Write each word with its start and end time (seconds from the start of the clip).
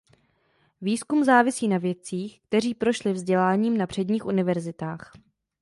Výzkum 0.81 1.23
závisí 1.23 1.67
na 1.67 1.77
vědcích, 1.77 2.41
kteří 2.41 2.73
prošli 2.73 3.13
vzděláním 3.13 3.77
na 3.77 3.87
předních 3.87 4.25
univerzitách. 4.25 5.13